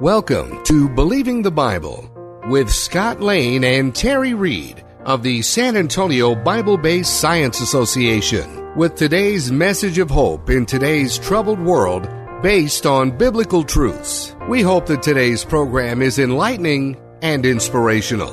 Welcome 0.00 0.64
to 0.64 0.88
Believing 0.88 1.42
the 1.42 1.50
Bible 1.50 2.10
with 2.48 2.70
Scott 2.70 3.20
Lane 3.20 3.62
and 3.64 3.94
Terry 3.94 4.32
Reed 4.32 4.82
of 5.04 5.22
the 5.22 5.42
San 5.42 5.76
Antonio 5.76 6.34
Bible 6.34 6.78
Based 6.78 7.20
Science 7.20 7.60
Association 7.60 8.74
with 8.74 8.94
today's 8.94 9.52
message 9.52 9.98
of 9.98 10.08
hope 10.08 10.48
in 10.48 10.64
today's 10.64 11.18
troubled 11.18 11.60
world 11.60 12.08
based 12.42 12.86
on 12.86 13.14
biblical 13.18 13.62
truths. 13.62 14.34
We 14.48 14.62
hope 14.62 14.86
that 14.86 15.02
today's 15.02 15.44
program 15.44 16.00
is 16.00 16.18
enlightening 16.18 16.98
and 17.20 17.44
inspirational. 17.44 18.32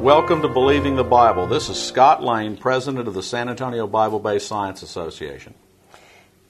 Welcome 0.00 0.42
to 0.42 0.48
Believing 0.48 0.96
the 0.96 1.04
Bible. 1.04 1.46
This 1.46 1.68
is 1.68 1.80
Scott 1.80 2.24
Lane, 2.24 2.56
president 2.56 3.06
of 3.06 3.14
the 3.14 3.22
San 3.22 3.48
Antonio 3.48 3.86
Bible 3.86 4.18
Based 4.18 4.48
Science 4.48 4.82
Association. 4.82 5.54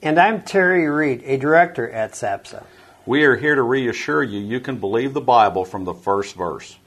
And 0.01 0.17
I'm 0.17 0.41
Terry 0.41 0.89
Reed, 0.89 1.21
a 1.25 1.37
director 1.37 1.87
at 1.87 2.13
SABSA. 2.13 2.63
We 3.09 3.23
are 3.23 3.37
here 3.37 3.55
to 3.55 3.63
reassure 3.63 4.21
you 4.21 4.39
you 4.39 4.59
can 4.59 4.77
believe 4.77 5.15
the 5.15 5.19
Bible 5.19 5.65
from 5.65 5.83
the 5.83 5.95
first 5.95 6.35
verse. 6.35 6.77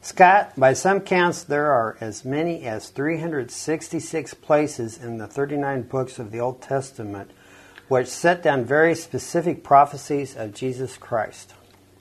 Scott, 0.00 0.54
by 0.56 0.72
some 0.72 1.00
counts, 1.00 1.42
there 1.44 1.70
are 1.70 1.98
as 2.00 2.24
many 2.24 2.62
as 2.62 2.88
366 2.88 4.32
places 4.32 4.96
in 4.96 5.18
the 5.18 5.26
39 5.26 5.82
books 5.82 6.18
of 6.18 6.30
the 6.30 6.40
Old 6.40 6.62
Testament 6.62 7.30
which 7.88 8.06
set 8.06 8.42
down 8.42 8.64
very 8.64 8.94
specific 8.94 9.62
prophecies 9.62 10.34
of 10.34 10.54
Jesus 10.54 10.96
Christ. 10.96 11.52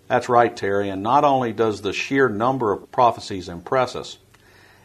That's 0.07 0.29
right, 0.29 0.55
Terry, 0.55 0.87
and 0.87 1.03
not 1.03 1.25
only 1.25 1.51
does 1.51 1.81
the 1.81 1.91
sheer 1.91 2.29
number 2.29 2.71
of 2.71 2.89
prophecies 2.93 3.49
impress 3.49 3.93
us, 3.93 4.19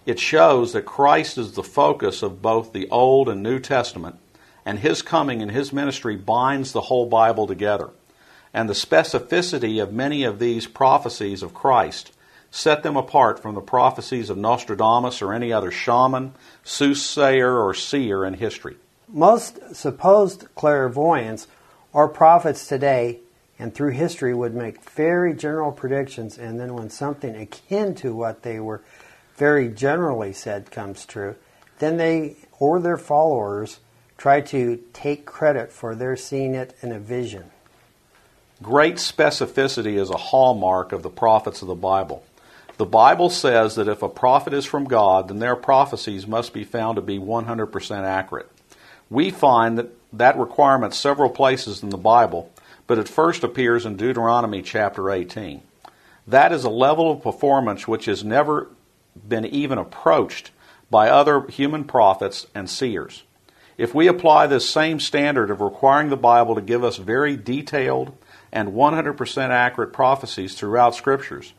it 0.05 0.19
shows 0.19 0.73
that 0.73 0.83
Christ 0.83 1.39
is 1.39 1.53
the 1.53 1.63
focus 1.63 2.25
of 2.25 2.43
both 2.43 2.73
the 2.73 2.89
Old 2.91 3.29
and 3.29 3.41
New 3.41 3.61
Testament, 3.61 4.17
and 4.65 4.81
his 4.81 5.01
coming 5.01 5.43
and 5.43 5.53
his 5.53 5.73
ministry 5.73 6.17
binds 6.17 6.73
the 6.73 6.81
whole 6.81 7.07
Bible 7.07 7.47
together 7.47 7.91
and 8.53 8.69
the 8.69 8.75
specificity 8.75 9.83
of 9.83 9.93
many 9.93 10.25
of 10.25 10.39
these 10.39 10.67
prophecies 10.67 11.43
of 11.43 11.55
Christ 11.55 12.13
set 12.51 12.83
them 12.83 12.97
apart 12.97 13.39
from 13.41 13.55
the 13.55 13.61
prophecies 13.61 14.29
of 14.29 14.37
Nostradamus 14.37 15.23
or 15.23 15.33
any 15.33 15.53
other 15.53 15.71
shaman, 15.71 16.35
soothsayer, 16.65 17.65
or 17.65 17.75
seer 17.75 18.25
in 18.25 18.35
history. 18.35 18.77
Most 19.09 19.75
supposed 19.75 20.47
clairvoyants 20.55 21.47
or 21.93 22.09
prophets 22.09 22.67
today 22.67 23.21
and 23.59 23.75
through 23.75 23.91
history 23.91 24.35
would 24.35 24.55
make 24.55 24.83
very 24.91 25.35
general 25.35 25.71
predictions, 25.71 26.39
and 26.39 26.59
then 26.59 26.75
when 26.75 26.91
something 26.91 27.37
akin 27.37 27.95
to 27.97 28.15
what 28.15 28.43
they 28.43 28.59
were 28.59 28.83
very 29.37 29.69
generally 29.69 30.33
said 30.33 30.71
comes 30.71 31.05
true, 31.05 31.37
then 31.79 31.99
they 31.99 32.37
or 32.59 32.81
their 32.81 32.97
followers 32.97 33.81
try 34.17 34.41
to 34.41 34.83
take 34.93 35.25
credit 35.25 35.73
for 35.73 35.95
their 35.95 36.17
seeing 36.17 36.55
it 36.55 36.75
in 36.83 36.91
a 36.91 36.99
vision. 36.99 37.51
Great 38.63 38.97
specificity 38.97 39.99
is 39.99 40.11
a 40.11 40.19
hallmark 40.19 40.93
of 40.93 41.03
the 41.03 41.09
prophets 41.09 41.63
of 41.63 41.69
the 41.69 41.75
Bible. 41.75 42.23
The 42.77 42.85
Bible 42.85 43.31
says 43.31 43.75
that 43.77 43.89
if 43.89 44.03
a 44.03 44.09
prophet 44.09 44.53
is 44.53 44.67
from 44.67 44.85
God, 44.85 45.29
then 45.29 45.39
their 45.39 45.57
prophecies 45.57 46.27
must 46.27 46.53
be 46.53 46.65
found 46.65 46.97
to 46.97 47.03
be 47.03 47.19
100% 47.19 48.05
accurate. 48.05 48.51
We 49.09 49.31
find 49.31 49.79
that 49.79 49.91
that 50.13 50.39
requirement 50.39 50.95
several 50.95 51.31
places 51.31 51.83
in 51.83 51.89
the 51.89 51.97
Bible, 51.97 52.53
but 52.87 52.99
it 52.99 53.09
first 53.09 53.45
appears 53.45 53.87
in 53.87 53.97
Deuteronomy 53.97 54.61
chapter 54.61 55.11
18. 55.11 55.63
That 56.27 56.53
is 56.53 56.65
a 56.65 56.71
level 56.71 57.11
of 57.11 57.23
performance 57.23 57.89
which 57.89 58.05
has 58.05 58.23
never 58.25 58.69
been 59.27 59.47
even 59.47 59.79
approached 59.79 60.51
by 60.91 61.09
other 61.09 61.47
human 61.47 61.85
prophets 61.85 62.47
and 62.55 62.69
seers. 62.69 63.23
If 63.79 63.95
we 63.95 64.07
apply 64.07 64.47
this 64.47 64.69
same 64.69 65.01
standard 65.01 65.51
of 65.51 65.63
requiring 65.63 66.11
the 66.11 66.17
Bible 66.17 66.57
to 66.57 66.61
give 66.61 66.85
us 66.85 66.99
very 66.99 67.37
detailed 67.37 68.13
and 68.53 68.71
100% 68.71 69.51
accurate 69.51 69.93
prophecies 69.93 70.55
throughout 70.55 70.95
Scriptures, 70.95 71.53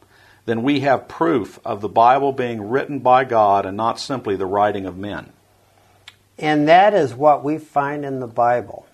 then 0.45 0.63
we 0.63 0.81
have 0.81 1.07
proof 1.07 1.59
of 1.63 1.81
the 1.81 1.89
Bible 1.89 2.31
being 2.31 2.69
written 2.69 2.99
by 2.99 3.23
God 3.23 3.65
and 3.65 3.77
not 3.77 3.99
simply 3.99 4.35
the 4.35 4.45
writing 4.45 4.85
of 4.85 4.97
men. 4.97 5.31
And 6.37 6.67
that 6.67 6.93
is 6.93 7.13
what 7.13 7.43
we 7.43 7.57
find 7.57 8.03
in 8.03 8.19
the 8.19 8.27
Bible. 8.27 8.87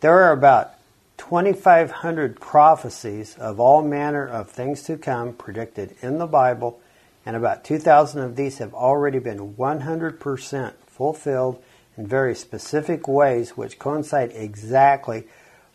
There 0.00 0.22
are 0.22 0.32
about 0.32 0.74
2,500 1.16 2.40
prophecies 2.40 3.36
of 3.36 3.60
all 3.60 3.82
manner 3.82 4.26
of 4.26 4.50
things 4.50 4.82
to 4.84 4.96
come 4.96 5.32
predicted 5.32 5.94
in 6.02 6.18
the 6.18 6.26
Bible, 6.26 6.80
and 7.24 7.36
about 7.36 7.64
2,000 7.64 8.22
of 8.22 8.36
these 8.36 8.58
have 8.58 8.74
already 8.74 9.18
been 9.18 9.54
100% 9.54 10.72
fulfilled 10.86 11.62
in 11.96 12.06
very 12.06 12.34
specific 12.34 13.06
ways 13.06 13.56
which 13.56 13.78
coincide 13.78 14.32
exactly 14.34 15.24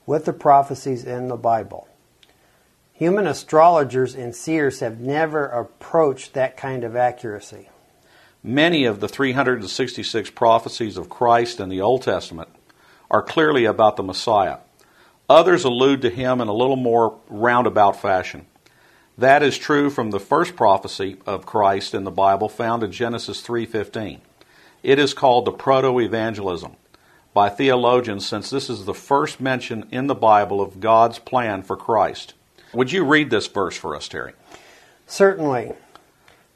with 0.05 0.25
the 0.25 0.33
prophecies 0.33 1.03
in 1.03 1.27
the 1.27 1.37
Bible. 1.37 1.87
Human 2.93 3.27
astrologers 3.27 4.15
and 4.15 4.33
seers 4.33 4.79
have 4.79 4.99
never 4.99 5.47
approached 5.47 6.33
that 6.33 6.55
kind 6.55 6.83
of 6.83 6.95
accuracy. 6.95 7.69
Many 8.41 8.85
of 8.85 8.99
the 8.99 9.09
366 9.09 10.29
prophecies 10.29 10.97
of 10.97 11.09
Christ 11.09 11.59
in 11.59 11.69
the 11.69 11.81
Old 11.81 12.03
Testament 12.03 12.49
are 13.09 13.23
clearly 13.23 13.65
about 13.65 13.97
the 13.97 14.03
Messiah. 14.03 14.57
Others 15.27 15.63
allude 15.63 16.03
to 16.03 16.09
him 16.09 16.39
in 16.39 16.47
a 16.47 16.53
little 16.53 16.75
more 16.75 17.17
roundabout 17.27 17.99
fashion. 17.99 18.45
That 19.17 19.41
is 19.41 19.57
true 19.57 19.89
from 19.89 20.11
the 20.11 20.19
first 20.19 20.55
prophecy 20.55 21.17
of 21.25 21.45
Christ 21.45 21.93
in 21.93 22.03
the 22.03 22.11
Bible 22.11 22.49
found 22.49 22.83
in 22.83 22.91
Genesis 22.91 23.41
3:15. 23.41 24.21
It 24.83 24.99
is 24.99 25.13
called 25.13 25.45
the 25.45 25.51
proto-evangelium 25.51 26.75
by 27.35 27.49
theologians 27.49 28.25
since 28.25 28.49
this 28.49 28.69
is 28.69 28.85
the 28.85 28.93
first 28.93 29.41
mention 29.41 29.85
in 29.91 30.07
the 30.07 30.15
Bible 30.15 30.61
of 30.61 30.79
God's 30.79 31.19
plan 31.19 31.63
for 31.63 31.75
Christ. 31.75 32.33
Would 32.73 32.93
you 32.93 33.03
read 33.03 33.29
this 33.29 33.45
verse 33.45 33.75
for 33.75 33.93
us, 33.93 34.07
Terry? 34.07 34.31
Certainly. 35.05 35.73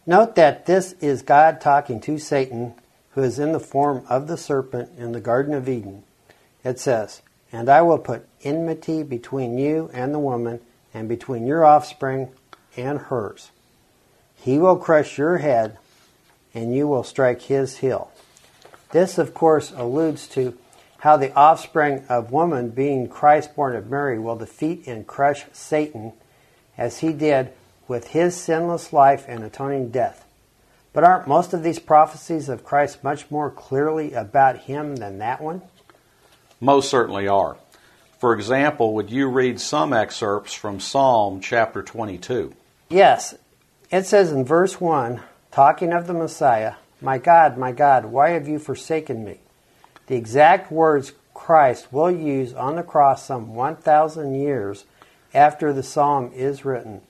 Note 0.05 0.35
that 0.35 0.67
this 0.67 0.93
is 1.01 1.21
God 1.21 1.59
talking 1.59 1.99
to 1.99 2.17
Satan, 2.17 2.75
who 3.11 3.21
is 3.21 3.37
in 3.39 3.51
the 3.51 3.59
form 3.59 4.05
of 4.07 4.27
the 4.27 4.37
serpent 4.37 4.89
in 4.97 5.11
the 5.11 5.19
Garden 5.19 5.53
of 5.53 5.67
Eden. 5.67 6.03
It 6.63 6.79
says, 6.79 7.21
And 7.51 7.67
I 7.67 7.81
will 7.81 7.99
put 7.99 8.25
enmity 8.43 9.03
between 9.03 9.57
you 9.57 9.91
and 9.93 10.13
the 10.13 10.19
woman, 10.19 10.61
and 10.93 11.09
between 11.09 11.45
your 11.45 11.65
offspring 11.65 12.29
and 12.77 12.99
hers. 12.99 13.51
He 14.33 14.57
will 14.57 14.77
crush 14.77 15.17
your 15.17 15.39
head, 15.39 15.77
and 16.53 16.73
you 16.73 16.87
will 16.87 17.03
strike 17.03 17.41
his 17.41 17.79
heel. 17.79 18.11
This, 18.91 19.17
of 19.17 19.33
course, 19.33 19.71
alludes 19.75 20.25
to 20.29 20.57
how 20.99 21.15
the 21.15 21.33
offspring 21.33 22.05
of 22.09 22.31
woman, 22.31 22.69
being 22.69 23.07
Christ 23.07 23.55
born 23.55 23.75
of 23.75 23.89
Mary, 23.89 24.19
will 24.19 24.35
defeat 24.35 24.85
and 24.85 25.07
crush 25.07 25.45
Satan 25.53 26.13
as 26.77 26.99
he 26.99 27.13
did 27.13 27.51
with 27.87 28.07
his 28.07 28.35
sinless 28.35 28.91
life 28.91 29.25
and 29.27 29.43
atoning 29.43 29.89
death. 29.89 30.25
But 30.91 31.03
aren't 31.03 31.27
most 31.27 31.53
of 31.53 31.63
these 31.63 31.79
prophecies 31.79 32.49
of 32.49 32.63
Christ 32.63 33.03
much 33.03 33.31
more 33.31 33.49
clearly 33.49 34.13
about 34.13 34.57
him 34.57 34.97
than 34.97 35.19
that 35.19 35.41
one? 35.41 35.61
Most 36.59 36.89
certainly 36.89 37.27
are. 37.27 37.57
For 38.19 38.33
example, 38.33 38.93
would 38.95 39.09
you 39.09 39.27
read 39.27 39.61
some 39.61 39.93
excerpts 39.93 40.53
from 40.53 40.81
Psalm 40.81 41.39
chapter 41.39 41.81
22? 41.81 42.53
Yes. 42.89 43.35
It 43.89 44.05
says 44.05 44.31
in 44.33 44.43
verse 44.43 44.81
1, 44.81 45.21
talking 45.51 45.93
of 45.93 46.07
the 46.07 46.13
Messiah, 46.13 46.73
My 46.99 47.17
God, 47.17 47.57
my 47.57 47.71
God, 47.71 48.05
why 48.05 48.31
have 48.31 48.49
you 48.49 48.59
forsaken 48.59 49.23
me? 49.23 49.39
The 50.09 50.15
exact 50.15 50.71
words 50.71 51.13
Christ 51.35 51.93
will 51.93 52.09
use 52.09 52.51
on 52.55 52.75
the 52.75 52.81
cross 52.81 53.23
some 53.27 53.53
1,000 53.53 54.33
years 54.33 54.85
after 55.35 55.71
the 55.71 55.83
psalm 55.83 56.31
is 56.33 56.65
written. 56.65 57.01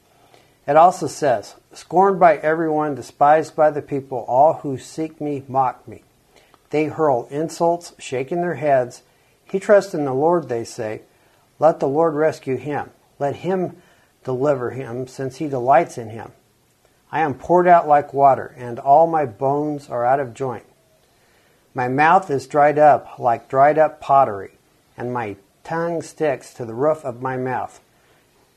It 0.67 0.75
also 0.75 1.07
says, 1.07 1.55
Scorned 1.71 2.19
by 2.19 2.35
everyone, 2.39 2.95
despised 2.95 3.55
by 3.55 3.71
the 3.71 3.81
people, 3.81 4.25
all 4.27 4.55
who 4.55 4.77
seek 4.77 5.21
me 5.21 5.45
mock 5.47 5.87
me. 5.87 6.03
They 6.71 6.87
hurl 6.87 7.29
insults, 7.31 7.93
shaking 7.99 8.41
their 8.41 8.55
heads. 8.55 9.03
He 9.49 9.61
trusts 9.61 9.93
in 9.93 10.03
the 10.03 10.13
Lord, 10.13 10.49
they 10.49 10.65
say. 10.65 11.03
Let 11.57 11.79
the 11.79 11.87
Lord 11.87 12.15
rescue 12.15 12.57
him. 12.57 12.89
Let 13.17 13.37
him 13.37 13.77
deliver 14.25 14.71
him, 14.71 15.07
since 15.07 15.37
he 15.37 15.47
delights 15.47 15.97
in 15.97 16.09
him. 16.09 16.33
I 17.13 17.21
am 17.21 17.35
poured 17.35 17.65
out 17.65 17.87
like 17.87 18.13
water, 18.13 18.53
and 18.57 18.77
all 18.77 19.07
my 19.07 19.25
bones 19.25 19.89
are 19.89 20.05
out 20.05 20.19
of 20.19 20.33
joint. 20.33 20.65
My 21.79 21.87
mouth 21.87 22.29
is 22.29 22.45
dried 22.45 22.77
up 22.77 23.19
like 23.19 23.47
dried 23.47 23.77
up 23.77 24.01
pottery, 24.01 24.51
and 24.97 25.13
my 25.13 25.37
tongue 25.63 26.01
sticks 26.01 26.53
to 26.55 26.65
the 26.65 26.73
roof 26.73 27.05
of 27.05 27.21
my 27.21 27.37
mouth. 27.37 27.79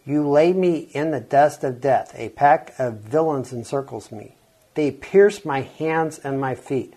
You 0.05 0.29
lay 0.29 0.53
me 0.53 0.89
in 0.93 1.13
the 1.13 1.21
dust 1.21 1.63
of 1.63 1.81
death. 1.81 2.13
A 2.17 2.31
pack 2.31 2.75
of 2.81 2.95
villains 2.95 3.53
encircles 3.53 4.11
me. 4.11 4.35
They 4.75 4.91
pierce 4.91 5.45
my 5.45 5.61
hands 5.61 6.19
and 6.19 6.41
my 6.41 6.57
feet. 6.57 6.95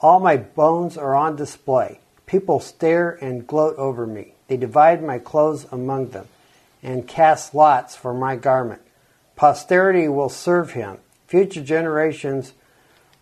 All 0.00 0.18
my 0.18 0.38
bones 0.38 0.96
are 0.96 1.14
on 1.14 1.36
display. 1.36 2.00
People 2.24 2.60
stare 2.60 3.18
and 3.22 3.46
gloat 3.46 3.76
over 3.76 4.06
me. 4.06 4.32
They 4.48 4.56
divide 4.56 5.02
my 5.04 5.18
clothes 5.18 5.66
among 5.70 6.12
them 6.12 6.28
and 6.82 7.06
cast 7.06 7.54
lots 7.54 7.94
for 7.94 8.14
my 8.14 8.34
garment. 8.34 8.80
Posterity 9.36 10.08
will 10.08 10.30
serve 10.30 10.72
him. 10.72 10.96
Future 11.26 11.62
generations 11.62 12.54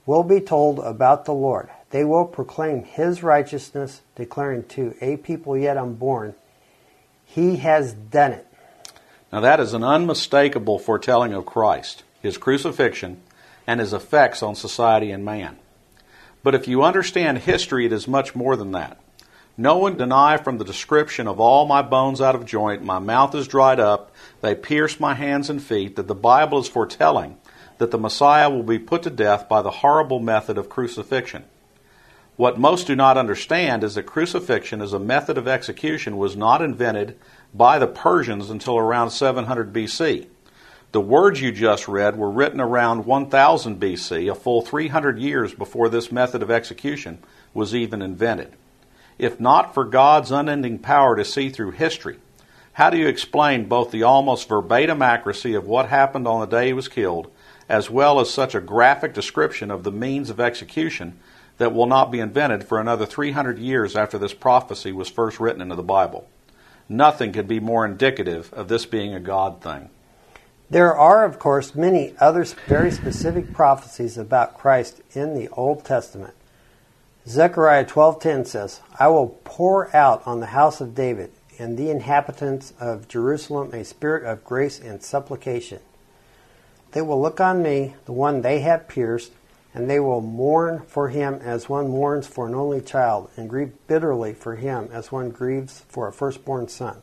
will 0.07 0.23
be 0.23 0.41
told 0.41 0.79
about 0.79 1.25
the 1.25 1.35
Lord. 1.35 1.69
They 1.91 2.05
will 2.05 2.27
proclaim 2.27 2.85
his 2.85 3.23
righteousness, 3.23 4.03
declaring 4.15 4.65
to 4.65 4.95
a 5.01 5.17
people 5.17 5.57
yet 5.57 5.77
unborn, 5.77 6.35
He 7.25 7.57
has 7.57 7.93
done 7.93 8.33
it. 8.33 8.47
Now, 9.33 9.41
that 9.41 9.61
is 9.61 9.75
an 9.75 9.85
unmistakable 9.85 10.79
foretelling 10.79 11.33
of 11.35 11.47
Christ, 11.47 12.03
his 12.23 12.39
crucifixion, 12.39 13.21
and 13.67 13.81
his 13.81 13.93
effects 13.93 14.43
on 14.43 14.55
society 14.55 15.11
and 15.11 15.25
man. 15.25 15.59
But 16.43 16.55
if 16.55 16.69
you 16.69 16.83
understand 16.83 17.39
history, 17.39 17.85
it 17.85 17.93
is 17.93 18.09
much 18.09 18.35
more 18.35 18.57
than 18.57 18.73
that. 18.73 18.99
No 19.57 19.77
one 19.77 19.97
deny 19.97 20.37
from 20.37 20.59
the 20.59 20.65
description 20.65 21.27
of 21.27 21.41
all 21.41 21.67
my 21.67 21.83
bones 21.83 22.21
out 22.21 22.35
of 22.35 22.47
joint, 22.47 22.83
my 22.83 22.99
mouth 22.99 23.35
is 23.35 23.49
dried 23.49 23.81
up, 23.81 24.15
they 24.41 24.55
pierce 24.55 25.01
my 25.01 25.15
hands 25.15 25.51
and 25.51 25.63
feet, 25.63 25.97
that 25.97 26.07
the 26.07 26.15
Bible 26.15 26.61
is 26.61 26.69
foretelling 26.69 27.37
that 27.79 27.91
the 27.91 27.99
Messiah 27.99 28.51
will 28.51 28.63
be 28.63 28.79
put 28.79 29.03
to 29.05 29.11
death 29.11 29.49
by 29.49 29.63
the 29.63 29.71
horrible 29.71 30.21
method 30.21 30.59
of 30.59 30.69
crucifixion. 30.69 31.45
What 32.39 32.57
most 32.57 32.87
do 32.87 32.95
not 32.95 33.17
understand 33.17 33.83
is 33.83 33.97
that 33.97 34.05
crucifixion 34.05 34.81
as 34.81 34.93
a 34.93 35.01
method 35.01 35.39
of 35.39 35.49
execution 35.49 36.17
was 36.17 36.37
not 36.37 36.63
invented 36.63 37.19
by 37.53 37.81
the 37.81 37.89
Persians 37.89 38.49
until 38.49 38.79
around 38.79 39.11
700 39.11 39.73
BC. 39.73 40.29
The 40.93 41.01
words 41.01 41.41
you 41.41 41.51
just 41.51 41.89
read 41.89 42.17
were 42.17 42.31
written 42.31 42.61
around 42.61 43.07
1000 43.07 43.81
BC, 43.81 44.31
a 44.31 44.37
full 44.37 44.63
300 44.63 45.19
years 45.19 45.53
before 45.53 45.89
this 45.89 46.13
method 46.13 46.41
of 46.41 46.49
execution 46.49 47.19
was 47.55 47.75
even 47.75 48.01
invented. 48.01 48.53
If 49.19 49.41
not 49.41 49.75
for 49.75 49.85
God's 49.85 50.31
unending 50.31 50.79
power 50.79 51.17
to 51.17 51.25
see 51.25 51.49
through 51.49 51.73
history, 51.73 52.21
how 52.75 52.89
do 52.89 52.99
you 52.99 53.09
explain 53.09 53.67
both 53.67 53.91
the 53.91 54.05
almost 54.05 54.49
verbatim 54.49 55.03
accuracy 55.03 55.55
of 55.55 55.67
what 55.67 55.89
happened 55.89 56.29
on 56.29 56.39
the 56.39 56.47
day 56.47 56.69
he 56.69 56.73
was 56.73 56.87
killed, 56.87 57.33
as 57.69 57.91
well 57.91 58.21
as 58.21 58.31
such 58.31 58.55
a 58.55 58.61
graphic 58.61 59.13
description 59.13 59.73
of 59.73 59.83
the 59.83 59.91
means 59.91 60.31
of 60.31 60.39
execution 60.39 61.19
that 61.59 61.75
will 61.75 61.87
not 61.87 62.11
be 62.11 62.21
invented 62.21 62.65
for 62.65 62.81
another 62.81 63.07
300 63.07 63.59
years 63.59 63.95
after 63.95 64.19
this 64.19 64.35
prophecy 64.35 64.93
was 64.93 65.09
first 65.09 65.39
written 65.39 65.61
into 65.61 65.75
the 65.75 65.83
Bible? 65.83 66.29
Nothing 66.89 67.33
could 67.33 67.47
be 67.47 67.61
more 67.61 67.85
indicative 67.85 68.53
of 68.55 68.69
this 68.69 68.87
being 68.87 69.13
a 69.13 69.21
God 69.21 69.61
thing. 69.61 69.91
There 70.71 70.97
are, 70.97 71.25
of 71.25 71.39
course, 71.39 71.75
many 71.75 72.15
other 72.21 72.45
very 72.67 72.91
specific 72.91 73.53
prophecies 73.53 74.19
about 74.19 74.57
Christ 74.57 75.01
in 75.13 75.35
the 75.35 75.49
Old 75.51 75.85
Testament. 75.85 76.35
Zechariah 77.27 77.85
12:10 77.85 78.45
says, 78.45 78.81
"I 78.99 79.09
will 79.09 79.39
pour 79.45 79.95
out 79.95 80.23
on 80.27 80.41
the 80.41 80.47
house 80.47 80.81
of 80.81 80.95
David 80.95 81.31
and 81.59 81.77
the 81.77 81.91
inhabitants 81.91 82.73
of 82.81 83.09
Jerusalem 83.09 83.73
a 83.75 83.85
spirit 83.85 84.25
of 84.25 84.45
grace 84.45 84.81
and 84.81 85.03
supplication. 85.03 85.81
They 86.93 87.03
will 87.03 87.21
look 87.21 87.41
on 87.41 87.63
me, 87.63 87.97
the 88.07 88.13
one 88.13 88.41
they 88.41 88.61
have 88.61 88.89
pierced, 88.89 89.33
and 89.79 89.89
they 89.89 90.01
will 90.01 90.21
mourn 90.21 90.83
for 90.89 91.09
him 91.09 91.35
as 91.41 91.69
one 91.69 91.89
mourns 91.89 92.27
for 92.27 92.49
an 92.49 92.55
only 92.55 92.81
child, 92.81 93.31
and 93.37 93.49
grieve 93.49 93.73
bitterly 93.87 94.35
for 94.35 94.57
him 94.57 94.89
as 94.93 95.13
one 95.13 95.31
grieves 95.31 95.85
for 95.89 96.09
a 96.09 96.13
firstborn 96.13 96.67
son." 96.67 97.01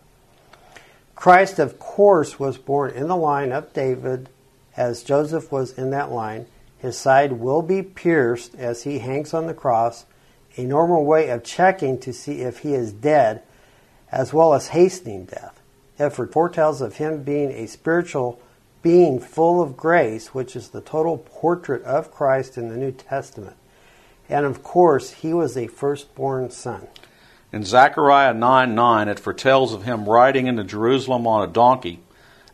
Christ, 1.15 1.57
of 1.57 1.79
course, 1.79 2.37
was 2.37 2.57
born 2.57 2.91
in 2.91 3.07
the 3.07 3.15
line 3.15 3.53
of 3.53 3.71
David, 3.71 4.27
as 4.75 5.03
Joseph 5.03 5.53
was 5.53 5.71
in 5.71 5.89
that 5.91 6.11
line. 6.11 6.47
His 6.77 6.97
side 6.97 7.39
will 7.39 7.61
be 7.61 7.81
pierced 7.81 8.53
as 8.55 8.83
he 8.83 8.99
hangs 8.99 9.33
on 9.33 9.47
the 9.47 9.53
cross, 9.53 10.05
a 10.57 10.65
normal 10.65 11.05
way 11.05 11.29
of 11.29 11.43
checking 11.43 11.97
to 11.99 12.11
see 12.11 12.41
if 12.41 12.59
he 12.59 12.73
is 12.73 12.91
dead, 12.91 13.41
as 14.11 14.33
well 14.33 14.53
as 14.53 14.67
hastening 14.67 15.23
death. 15.23 15.61
It 15.97 16.09
foretells 16.09 16.81
of 16.81 16.97
him 16.97 17.23
being 17.23 17.51
a 17.51 17.67
spiritual 17.67 18.37
being 18.85 19.19
full 19.19 19.63
of 19.63 19.75
grace, 19.75 20.27
which 20.27 20.55
is 20.55 20.69
the 20.69 20.79
total 20.79 21.17
portrait 21.17 21.81
of 21.85 22.11
Christ 22.11 22.55
in 22.55 22.69
the 22.69 22.77
New 22.77 22.91
Testament. 22.91 23.55
And 24.29 24.45
of 24.45 24.61
course, 24.61 25.09
he 25.09 25.33
was 25.33 25.57
a 25.57 25.65
firstborn 25.65 26.51
son. 26.51 26.87
In 27.51 27.63
Zechariah 27.63 28.35
9 28.35 28.75
9, 28.75 29.07
it 29.07 29.19
foretells 29.19 29.73
of 29.73 29.85
him 29.85 30.07
riding 30.07 30.45
into 30.45 30.63
Jerusalem 30.63 31.25
on 31.25 31.49
a 31.49 31.51
donkey, 31.51 32.01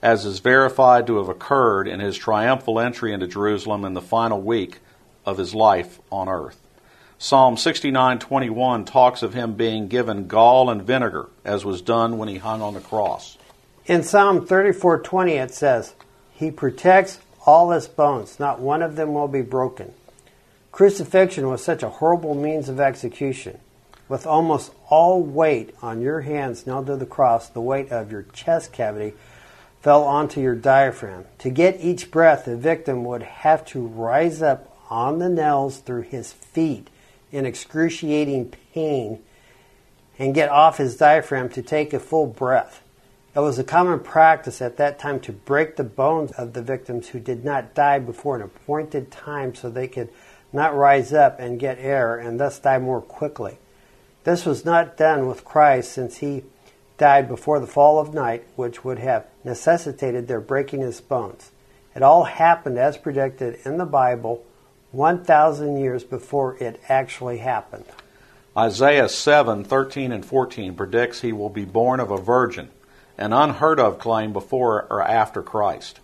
as 0.01 0.24
is 0.24 0.39
verified 0.39 1.06
to 1.07 1.18
have 1.18 1.28
occurred 1.28 1.89
in 1.89 2.00
his 2.00 2.18
triumphal 2.18 2.80
entry 2.80 3.12
into 3.12 3.28
Jerusalem 3.28 3.83
in 3.83 3.94
the 3.94 4.01
final 4.01 4.39
week 4.39 4.80
of 5.25 5.38
his 5.38 5.54
life 5.54 6.00
on 6.10 6.30
earth. 6.30 6.62
Psalm 7.18 7.57
69:21 7.57 8.86
talks 8.86 9.22
of 9.22 9.33
him 9.33 9.56
being 9.56 9.89
given 9.89 10.28
gall 10.28 10.69
and 10.69 10.81
vinegar 10.81 11.28
as 11.44 11.66
was 11.66 11.81
done 11.81 12.18
when 12.18 12.30
he 12.30 12.38
hung 12.38 12.62
on 12.62 12.74
the 12.74 12.80
cross. 12.80 13.38
In 13.86 14.01
Psalm 14.01 14.48
34:20 14.48 15.31
it 15.31 15.54
says, 15.54 15.94
"He 16.41 16.49
protects 16.49 17.19
all 17.45 17.69
his 17.69 17.88
bones; 17.88 18.39
not 18.39 18.59
one 18.59 18.81
of 18.81 18.95
them 18.95 19.13
will 19.13 19.27
be 19.27 19.43
broken." 19.43 19.93
Crucifixion 20.71 21.47
was 21.47 21.63
such 21.63 21.83
a 21.83 21.89
horrible 21.89 22.33
means 22.33 22.67
of 22.67 22.79
execution. 22.79 23.59
With 24.09 24.25
almost 24.25 24.73
all 24.89 25.21
weight 25.21 25.75
on 25.83 26.01
your 26.01 26.21
hands 26.21 26.65
nailed 26.65 26.88
to 26.88 26.95
the 26.95 27.05
cross, 27.05 27.47
the 27.47 27.61
weight 27.61 27.91
of 27.91 28.11
your 28.11 28.23
chest 28.33 28.71
cavity 28.73 29.13
fell 29.81 30.03
onto 30.03 30.41
your 30.41 30.55
diaphragm. 30.55 31.25
To 31.38 31.51
get 31.51 31.79
each 31.79 32.09
breath, 32.09 32.45
the 32.45 32.57
victim 32.57 33.03
would 33.03 33.21
have 33.21 33.63
to 33.65 33.85
rise 33.85 34.41
up 34.41 34.75
on 34.89 35.19
the 35.19 35.29
nails 35.29 35.77
through 35.77 36.01
his 36.01 36.33
feet 36.33 36.89
in 37.31 37.45
excruciating 37.45 38.55
pain 38.73 39.19
and 40.17 40.33
get 40.33 40.49
off 40.49 40.79
his 40.79 40.97
diaphragm 40.97 41.49
to 41.49 41.61
take 41.61 41.94
a 41.94 41.99
full 41.99 42.25
breath. 42.25 42.81
It 43.33 43.39
was 43.39 43.57
a 43.57 43.63
common 43.63 44.01
practice 44.01 44.62
at 44.62 44.75
that 44.78 45.00
time 45.00 45.22
to 45.22 45.31
break 45.31 45.78
the 45.78 45.86
bones 45.86 46.31
of 46.31 46.51
the 46.51 46.62
victims 46.62 47.10
who 47.10 47.19
did 47.19 47.45
not 47.45 47.74
die 47.74 47.98
before 48.00 48.36
an 48.36 48.42
appointed 48.42 49.10
time 49.10 49.56
so 49.56 49.69
they 49.69 49.88
could 49.88 50.10
not 50.51 50.75
rise 50.75 51.13
up 51.13 51.39
and 51.39 51.60
get 51.60 51.80
air 51.80 52.18
and 52.18 52.38
thus 52.38 52.60
die 52.60 52.78
more 52.78 53.01
quickly. 53.01 53.57
This 54.25 54.45
was 54.45 54.66
not 54.66 54.98
done 54.98 55.28
with 55.28 55.45
Christ 55.45 55.94
since 55.94 56.18
he 56.18 56.44
died 56.97 57.30
before 57.30 57.61
the 57.61 57.68
fall 57.68 58.00
of 58.00 58.14
night, 58.14 58.45
which 58.57 58.83
would 58.83 59.00
have 59.00 59.26
necessitated 59.45 60.28
their 60.28 60.42
breaking 60.42 60.81
his 60.81 61.00
bones. 61.00 61.52
It 61.95 62.04
all 62.04 62.26
happened 62.26 62.78
as 62.78 62.97
predicted 62.97 63.59
in 63.66 63.78
the 63.78 63.85
Bible 63.85 64.44
1,000 64.92 65.78
years 65.78 66.04
before 66.04 66.57
it 66.57 66.81
actually 66.90 67.38
happened. 67.38 67.85
Isaiah 68.57 69.07
7 69.07 69.64
13 69.64 70.11
and 70.11 70.26
14 70.26 70.76
predicts 70.76 71.21
he 71.21 71.31
will 71.31 71.50
be 71.50 71.64
born 71.64 72.02
of 72.02 72.11
a 72.11 72.18
virgin, 72.18 72.69
an 73.21 73.33
unheard 73.33 73.80
of 73.80 73.99
claim 73.99 74.33
before 74.33 74.87
or 74.90 75.01
after 75.04 75.44
Christ. 75.44 75.99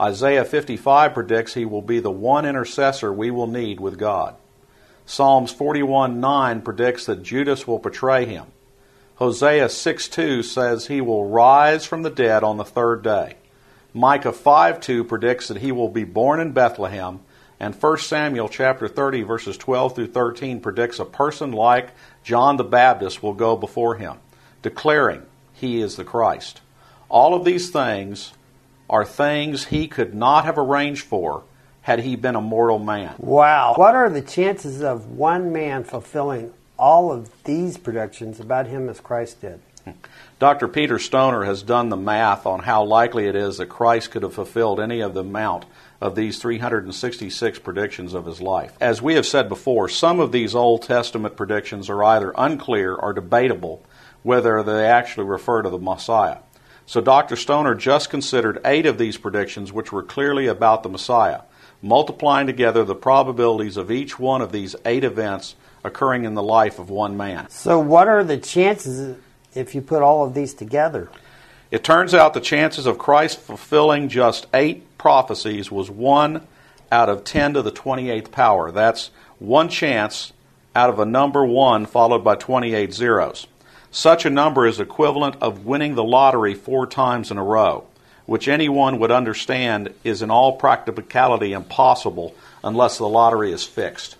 Isaiah 0.00 0.44
55 0.44 1.14
predicts 1.14 1.54
he 1.54 1.64
will 1.64 1.82
be 1.82 2.00
the 2.00 2.10
one 2.10 2.44
intercessor 2.44 3.12
we 3.12 3.30
will 3.30 3.46
need 3.46 3.78
with 3.78 3.96
God. 3.96 4.34
Psalms 5.06 5.52
41 5.52 6.20
9 6.20 6.62
predicts 6.62 7.06
that 7.06 7.22
Judas 7.22 7.66
will 7.66 7.78
betray 7.78 8.26
him. 8.26 8.46
Hosea 9.16 9.68
6 9.68 10.08
2 10.08 10.42
says 10.42 10.86
he 10.86 11.00
will 11.00 11.28
rise 11.28 11.84
from 11.84 12.02
the 12.02 12.10
dead 12.10 12.42
on 12.42 12.56
the 12.56 12.64
third 12.64 13.02
day. 13.02 13.36
Micah 13.94 14.32
5 14.32 14.80
2 14.80 15.04
predicts 15.04 15.48
that 15.48 15.58
he 15.58 15.70
will 15.70 15.88
be 15.88 16.04
born 16.04 16.40
in 16.40 16.52
Bethlehem. 16.52 17.20
And 17.60 17.74
1 17.74 17.98
Samuel 17.98 18.48
chapter 18.48 18.88
30 18.88 19.22
verses 19.22 19.56
12 19.56 19.94
through 19.94 20.06
13 20.08 20.60
predicts 20.60 20.98
a 20.98 21.04
person 21.04 21.52
like 21.52 21.90
John 22.24 22.56
the 22.56 22.64
Baptist 22.64 23.22
will 23.22 23.34
go 23.34 23.56
before 23.56 23.94
him, 23.94 24.18
declaring 24.62 25.22
he 25.58 25.80
is 25.80 25.96
the 25.96 26.04
Christ. 26.04 26.60
All 27.08 27.34
of 27.34 27.44
these 27.44 27.70
things 27.70 28.32
are 28.88 29.04
things 29.04 29.66
he 29.66 29.88
could 29.88 30.14
not 30.14 30.44
have 30.44 30.58
arranged 30.58 31.04
for 31.04 31.42
had 31.82 32.00
he 32.00 32.16
been 32.16 32.36
a 32.36 32.40
mortal 32.40 32.78
man. 32.78 33.14
Wow. 33.18 33.74
What 33.76 33.94
are 33.94 34.10
the 34.10 34.22
chances 34.22 34.82
of 34.82 35.06
one 35.06 35.52
man 35.52 35.84
fulfilling 35.84 36.52
all 36.78 37.10
of 37.10 37.30
these 37.44 37.78
predictions 37.78 38.40
about 38.40 38.66
him 38.66 38.88
as 38.88 39.00
Christ 39.00 39.40
did? 39.40 39.60
Dr. 40.38 40.68
Peter 40.68 40.98
Stoner 40.98 41.44
has 41.44 41.62
done 41.62 41.88
the 41.88 41.96
math 41.96 42.44
on 42.46 42.60
how 42.60 42.84
likely 42.84 43.26
it 43.26 43.34
is 43.34 43.56
that 43.56 43.66
Christ 43.66 44.10
could 44.10 44.22
have 44.22 44.34
fulfilled 44.34 44.80
any 44.80 45.00
of 45.00 45.14
the 45.14 45.20
amount 45.20 45.64
of 46.00 46.14
these 46.14 46.38
366 46.38 47.58
predictions 47.60 48.14
of 48.14 48.26
his 48.26 48.40
life. 48.40 48.76
As 48.80 49.02
we 49.02 49.14
have 49.14 49.26
said 49.26 49.48
before, 49.48 49.88
some 49.88 50.20
of 50.20 50.30
these 50.30 50.54
Old 50.54 50.82
Testament 50.82 51.36
predictions 51.36 51.90
are 51.90 52.04
either 52.04 52.32
unclear 52.36 52.94
or 52.94 53.12
debatable 53.12 53.82
whether 54.22 54.62
they 54.62 54.86
actually 54.86 55.26
refer 55.26 55.62
to 55.62 55.70
the 55.70 55.78
Messiah. 55.78 56.38
So 56.86 57.00
Dr. 57.00 57.36
Stoner 57.36 57.74
just 57.74 58.08
considered 58.08 58.60
eight 58.64 58.86
of 58.86 58.98
these 58.98 59.18
predictions 59.18 59.72
which 59.72 59.92
were 59.92 60.02
clearly 60.02 60.46
about 60.46 60.82
the 60.82 60.88
Messiah. 60.88 61.42
Multiplying 61.82 62.46
together 62.46 62.84
the 62.84 62.94
probabilities 62.94 63.76
of 63.76 63.90
each 63.90 64.18
one 64.18 64.40
of 64.40 64.52
these 64.52 64.74
eight 64.84 65.04
events 65.04 65.54
occurring 65.84 66.24
in 66.24 66.34
the 66.34 66.42
life 66.42 66.78
of 66.78 66.90
one 66.90 67.16
man. 67.16 67.48
So, 67.50 67.78
what 67.78 68.08
are 68.08 68.24
the 68.24 68.38
chances 68.38 69.16
if 69.54 69.74
you 69.74 69.80
put 69.80 70.02
all 70.02 70.24
of 70.24 70.34
these 70.34 70.54
together? 70.54 71.10
It 71.70 71.84
turns 71.84 72.14
out 72.14 72.32
the 72.32 72.40
chances 72.40 72.86
of 72.86 72.98
Christ 72.98 73.38
fulfilling 73.38 74.08
just 74.08 74.46
eight 74.54 74.96
prophecies 74.96 75.70
was 75.70 75.90
1 75.90 76.46
out 76.90 77.08
of 77.08 77.24
10 77.24 77.54
to 77.54 77.62
the 77.62 77.70
28th 77.70 78.30
power. 78.30 78.70
That's 78.70 79.10
one 79.38 79.68
chance 79.68 80.32
out 80.74 80.88
of 80.88 80.98
a 80.98 81.04
number 81.04 81.44
1 81.44 81.86
followed 81.86 82.24
by 82.24 82.36
28 82.36 82.94
zeros. 82.94 83.46
Such 83.90 84.26
a 84.26 84.30
number 84.30 84.66
is 84.66 84.80
equivalent 84.80 85.36
of 85.40 85.64
winning 85.64 85.94
the 85.94 86.04
lottery 86.04 86.54
four 86.54 86.86
times 86.86 87.30
in 87.30 87.38
a 87.38 87.42
row, 87.42 87.84
which 88.26 88.46
anyone 88.46 88.98
would 88.98 89.10
understand 89.10 89.94
is 90.04 90.20
in 90.20 90.30
all 90.30 90.56
practicality 90.56 91.52
impossible 91.54 92.34
unless 92.62 92.98
the 92.98 93.08
lottery 93.08 93.50
is 93.50 93.64
fixed. 93.64 94.16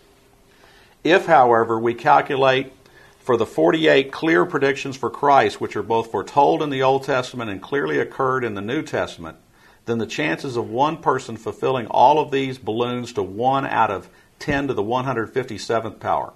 If, 1.05 1.27
however, 1.27 1.79
we 1.79 1.93
calculate 1.95 2.73
for 3.21 3.37
the 3.37 3.45
48 3.45 4.11
clear 4.11 4.47
predictions 4.47 4.97
for 4.97 5.11
Christ, 5.11 5.61
which 5.61 5.77
are 5.77 5.83
both 5.83 6.11
foretold 6.11 6.63
in 6.63 6.71
the 6.71 6.83
Old 6.83 7.05
Testament 7.05 7.51
and 7.51 7.61
clearly 7.61 7.99
occurred 7.99 8.45
in 8.45 8.55
the 8.55 8.63
New 8.63 8.83
Testament, 8.83 9.37
then 9.85 9.99
the 9.99 10.07
chances 10.07 10.57
of 10.57 10.71
one 10.71 10.97
person 10.97 11.37
fulfilling 11.37 11.87
all 11.89 12.19
of 12.19 12.31
these 12.31 12.57
balloons 12.57 13.13
to 13.13 13.23
1 13.23 13.67
out 13.67 13.91
of 13.91 14.09
10 14.39 14.69
to 14.69 14.75
the 14.75 14.83
157th 14.83 16.01
power. 16.01 16.33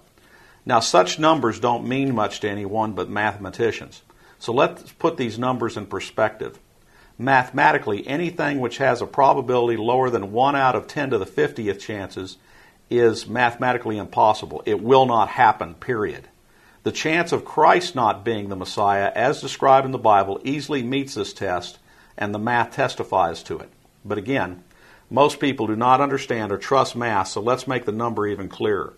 Now, 0.65 0.81
such 0.81 1.19
numbers 1.19 1.59
don't 1.59 1.89
mean 1.89 2.15
much 2.15 2.41
to 2.41 2.49
anyone 2.49 2.93
but 2.93 3.11
mathematicians. 3.11 4.03
So 4.39 4.53
let's 4.53 4.93
put 4.93 5.17
these 5.17 5.39
numbers 5.39 5.77
in 5.77 5.87
perspective. 5.87 6.59
Mathematically, 7.19 8.07
anything 8.07 8.61
which 8.61 8.79
has 8.79 9.03
a 9.03 9.07
probability 9.07 9.77
lower 9.77 10.11
than 10.11 10.33
1 10.33 10.57
out 10.57 10.75
of 10.75 10.87
10 10.87 11.11
to 11.11 11.19
the 11.19 11.27
50th 11.27 11.81
chances 11.81 12.39
is 12.91 13.27
mathematically 13.27 13.99
impossible. 13.99 14.63
It 14.67 14.83
will 14.83 15.07
not 15.07 15.29
happen, 15.29 15.75
period. 15.75 16.29
The 16.85 16.93
chance 16.93 17.33
of 17.33 17.45
Christ 17.45 17.95
not 17.95 18.25
being 18.25 18.49
the 18.49 18.57
Messiah, 18.57 19.13
as 19.15 19.41
described 19.41 19.87
in 19.87 19.93
the 19.93 19.99
Bible, 19.99 20.41
easily 20.43 20.83
meets 20.83 21.15
this 21.15 21.33
test, 21.33 21.79
and 22.19 22.35
the 22.35 22.39
math 22.39 22.73
testifies 22.73 23.43
to 23.45 23.59
it. 23.59 23.71
But 24.05 24.19
again, 24.19 24.65
most 25.09 25.39
people 25.39 25.67
do 25.67 25.77
not 25.77 26.01
understand 26.01 26.51
or 26.51 26.59
trust 26.59 26.97
math, 26.97 27.29
so 27.29 27.41
let's 27.41 27.69
make 27.69 27.85
the 27.85 27.93
number 27.93 28.27
even 28.27 28.49
clearer. 28.49 28.95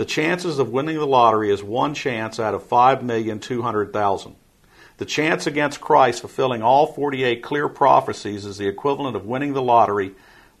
The 0.00 0.06
chances 0.06 0.58
of 0.58 0.70
winning 0.70 0.96
the 0.96 1.06
lottery 1.06 1.50
is 1.50 1.62
one 1.62 1.92
chance 1.92 2.40
out 2.40 2.54
of 2.54 2.66
5,200,000. 2.66 4.34
The 4.96 5.04
chance 5.04 5.46
against 5.46 5.82
Christ 5.82 6.20
fulfilling 6.20 6.62
all 6.62 6.86
48 6.86 7.42
clear 7.42 7.68
prophecies 7.68 8.46
is 8.46 8.56
the 8.56 8.66
equivalent 8.66 9.14
of 9.14 9.26
winning 9.26 9.52
the 9.52 9.60
lottery 9.60 10.12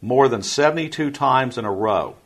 more 0.02 0.28
than 0.28 0.42
72 0.42 1.10
times 1.12 1.56
in 1.56 1.64
a 1.64 1.72
row. 1.72 2.16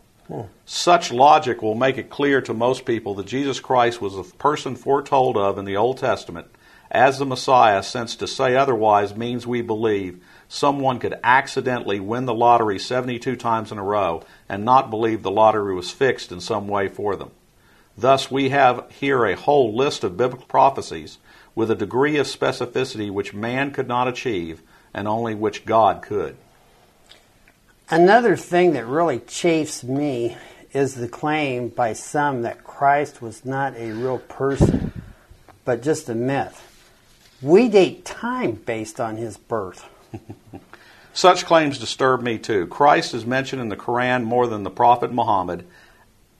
Such 0.67 1.13
logic 1.13 1.63
will 1.63 1.77
make 1.77 1.99
it 1.99 2.11
clear 2.11 2.41
to 2.41 2.53
most 2.53 2.85
people 2.85 3.15
that 3.15 3.27
Jesus 3.27 3.61
Christ 3.61 4.01
was 4.01 4.17
a 4.17 4.25
person 4.35 4.75
foretold 4.75 5.37
of 5.37 5.57
in 5.57 5.67
the 5.67 5.77
Old 5.77 5.99
Testament 5.99 6.49
as 6.91 7.21
the 7.21 7.27
Messiah, 7.27 7.85
since 7.85 8.17
to 8.17 8.27
say 8.27 8.57
otherwise 8.57 9.15
means 9.15 9.47
we 9.47 9.63
believe 9.63 10.21
someone 10.49 10.99
could 10.99 11.19
accidentally 11.23 12.01
win 12.01 12.27
the 12.27 12.35
lottery 12.35 12.79
72 12.79 13.37
times 13.37 13.73
in 13.73 13.79
a 13.79 13.83
row 13.83 14.23
and 14.49 14.65
not 14.65 14.91
believe 14.91 15.23
the 15.23 15.31
lottery 15.31 15.75
was 15.75 15.91
fixed 15.91 16.31
in 16.33 16.41
some 16.41 16.69
way 16.69 16.89
for 16.89 17.17
them. 17.17 17.31
Thus, 17.97 18.31
we 18.31 18.49
have 18.51 18.91
here 18.91 19.25
a 19.25 19.37
whole 19.37 19.75
list 19.75 20.03
of 20.05 20.17
biblical 20.17 20.47
prophecies 20.47 21.19
with 21.55 21.71
a 21.71 21.77
degree 21.77 22.17
of 22.17 22.27
specificity 22.27 23.11
which 23.11 23.35
man 23.35 23.71
could 23.71 23.87
not 23.87 24.09
achieve 24.09 24.63
and 24.93 25.07
only 25.07 25.35
which 25.35 25.65
God 25.65 26.03
could. 26.03 26.37
Another 27.91 28.37
thing 28.37 28.73
that 28.73 28.87
really 28.87 29.21
chafes 29.21 29.85
me 29.85 30.37
is 30.73 30.95
the 30.95 31.09
claim 31.09 31.69
by 31.69 31.93
some 31.93 32.43
that 32.43 32.65
Christ 32.65 33.23
was 33.23 33.45
not 33.45 33.77
a 33.77 33.93
real 33.93 34.19
person, 34.19 35.03
but 35.65 35.83
just 35.83 36.09
a 36.09 36.15
myth. 36.15 36.61
We 37.41 37.69
date 37.69 38.05
time 38.05 38.53
based 38.53 39.01
on 39.01 39.17
his 39.17 39.37
birth. 39.37 39.89
Such 41.13 41.47
claims 41.47 41.79
disturb 41.79 42.23
me 42.23 42.39
too. 42.39 42.67
Christ 42.67 43.15
is 43.15 43.25
mentioned 43.25 43.63
in 43.63 43.69
the 43.69 43.77
Quran 43.77 44.25
more 44.25 44.47
than 44.47 44.63
the 44.63 44.71
Prophet 44.71 45.13
Muhammad 45.13 45.67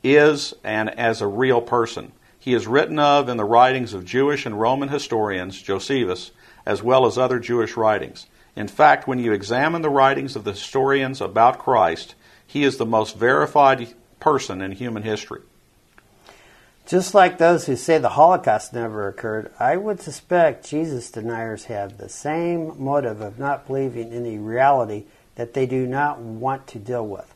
is 0.03 0.53
and 0.63 0.91
as 0.99 1.21
a 1.21 1.27
real 1.27 1.61
person. 1.61 2.13
He 2.39 2.53
is 2.53 2.67
written 2.67 2.99
of 2.99 3.29
in 3.29 3.37
the 3.37 3.45
writings 3.45 3.95
of 3.95 4.05
Jewish 4.05 4.45
and 4.45 4.61
Roman 4.61 4.91
historians, 4.91 5.63
Josephus, 5.63 6.33
as 6.67 6.83
well 6.83 7.07
as 7.07 7.17
other 7.17 7.39
Jewish 7.39 7.77
writings. 7.77 8.27
In 8.57 8.69
fact, 8.69 9.09
when 9.09 9.19
you 9.19 9.33
examine 9.33 9.83
the 9.83 9.91
writings 9.91 10.37
of 10.37 10.45
the 10.45 10.53
historians 10.53 11.21
about 11.21 11.59
Christ, 11.59 12.15
he 12.47 12.65
is 12.65 12.77
the 12.77 12.87
most 12.87 13.17
verified 13.17 13.95
person 14.21 14.61
in 14.61 14.73
human 14.73 15.03
history. 15.03 15.41
Just 16.87 17.15
like 17.15 17.39
those 17.39 17.65
who 17.65 17.77
say 17.77 17.97
the 17.97 18.11
Holocaust 18.11 18.75
never 18.75 19.09
occurred, 19.09 19.51
I 19.59 19.77
would 19.77 20.01
suspect 20.01 20.69
Jesus 20.69 21.11
deniers 21.11 21.65
have 21.65 21.97
the 21.97 22.11
same 22.11 22.75
motive 22.83 23.23
of 23.23 23.39
not 23.39 23.67
believing 23.67 24.13
in 24.13 24.27
a 24.27 24.39
reality 24.39 25.05
that 25.37 25.55
they 25.55 25.65
do 25.65 25.87
not 25.87 26.21
want 26.21 26.67
to 26.69 26.79
deal 26.79 27.07
with. 27.07 27.35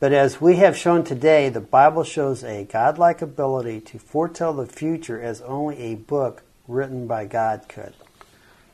But 0.00 0.12
as 0.12 0.40
we 0.40 0.56
have 0.56 0.76
shown 0.76 1.04
today, 1.04 1.48
the 1.48 1.60
Bible 1.60 2.02
shows 2.02 2.42
a 2.42 2.64
godlike 2.64 3.22
ability 3.22 3.80
to 3.82 3.98
foretell 3.98 4.52
the 4.52 4.66
future 4.66 5.22
as 5.22 5.40
only 5.42 5.78
a 5.78 5.94
book 5.94 6.42
written 6.66 7.06
by 7.06 7.26
God 7.26 7.66
could. 7.68 7.94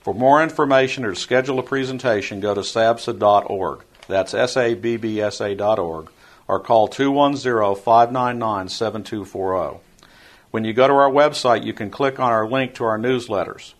For 0.00 0.14
more 0.14 0.42
information 0.42 1.04
or 1.04 1.11
to 1.11 1.21
schedule 1.21 1.59
a 1.59 1.62
presentation, 1.62 2.40
go 2.40 2.54
to 2.54 2.62
sabsa.org. 2.62 3.85
That's 4.09 4.35
S 4.35 4.56
A 4.56 4.75
B 4.75 4.97
B 4.97 5.21
S 5.21 5.40
A.org 5.40 6.09
or 6.49 6.61
call 6.61 6.88
210 6.88 7.82
599 7.82 8.68
7240. 8.68 9.80
When 10.50 10.64
you 10.64 10.72
go 10.72 10.87
to 10.87 10.94
our 10.94 11.11
website, 11.11 11.64
you 11.64 11.72
can 11.72 11.90
click 11.90 12.20
on 12.20 12.30
our 12.30 12.46
link 12.46 12.75
to 12.75 12.84
our 12.84 12.99
newsletters. 12.99 13.72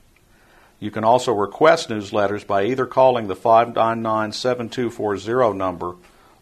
You 0.81 0.90
can 0.90 1.04
also 1.04 1.33
request 1.33 1.90
newsletters 1.90 2.47
by 2.47 2.64
either 2.64 2.87
calling 2.87 3.28
the 3.28 3.37
599 3.37 4.33
7240 4.33 5.57
number 5.57 5.95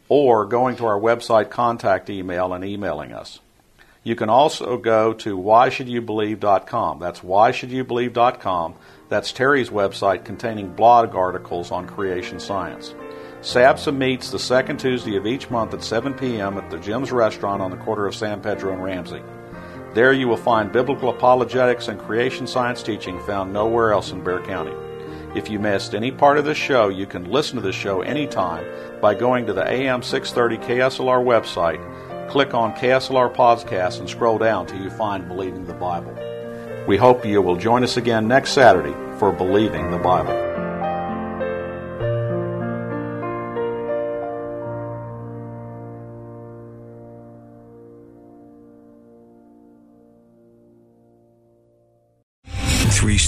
or 0.08 0.46
going 0.46 0.76
to 0.76 0.86
our 0.86 0.98
website 0.98 1.50
contact 1.50 2.08
email 2.08 2.52
and 2.52 2.64
emailing 2.64 3.12
us. 3.12 3.40
You 4.02 4.16
can 4.16 4.30
also 4.30 4.78
go 4.78 5.12
to 5.12 5.36
whyshouldyoubelieve.com. 5.36 6.98
That's 7.00 7.20
whyshouldyoubelieve.com. 7.20 8.74
That's 9.08 9.32
Terry's 9.32 9.68
website 9.68 10.24
containing 10.24 10.72
blog 10.74 11.14
articles 11.14 11.70
on 11.70 11.86
creation 11.86 12.40
science. 12.40 12.94
SABSA 13.42 13.96
meets 13.96 14.30
the 14.30 14.38
second 14.38 14.78
Tuesday 14.80 15.16
of 15.16 15.26
each 15.26 15.48
month 15.48 15.72
at 15.72 15.82
7 15.82 16.12
p.m. 16.12 16.58
at 16.58 16.68
the 16.68 16.78
Jim's 16.78 17.10
Restaurant 17.10 17.62
on 17.62 17.70
the 17.70 17.76
corner 17.78 18.06
of 18.06 18.14
San 18.14 18.42
Pedro 18.42 18.74
and 18.74 18.84
Ramsey. 18.84 19.22
There 19.94 20.12
you 20.12 20.28
will 20.28 20.36
find 20.36 20.70
biblical 20.70 21.08
apologetics 21.08 21.88
and 21.88 21.98
creation 21.98 22.46
science 22.46 22.82
teaching 22.82 23.18
found 23.20 23.50
nowhere 23.50 23.92
else 23.92 24.12
in 24.12 24.22
Bexar 24.22 24.44
County. 24.44 24.74
If 25.34 25.48
you 25.48 25.58
missed 25.58 25.94
any 25.94 26.10
part 26.10 26.36
of 26.36 26.44
this 26.44 26.58
show, 26.58 26.90
you 26.90 27.06
can 27.06 27.30
listen 27.30 27.56
to 27.56 27.62
the 27.62 27.72
show 27.72 28.02
anytime 28.02 28.64
by 29.00 29.14
going 29.14 29.46
to 29.46 29.54
the 29.54 29.66
AM 29.66 30.02
630 30.02 30.74
KSLR 30.74 31.24
website, 31.24 31.80
click 32.28 32.52
on 32.52 32.74
KSLR 32.74 33.34
Podcast, 33.34 34.00
and 34.00 34.08
scroll 34.08 34.36
down 34.36 34.66
till 34.66 34.82
you 34.82 34.90
find 34.90 35.26
Believing 35.28 35.64
the 35.64 35.72
Bible. 35.72 36.14
We 36.86 36.98
hope 36.98 37.24
you 37.24 37.40
will 37.40 37.56
join 37.56 37.84
us 37.84 37.96
again 37.96 38.28
next 38.28 38.50
Saturday 38.50 38.94
for 39.18 39.32
Believing 39.32 39.90
the 39.90 39.98
Bible. 39.98 40.49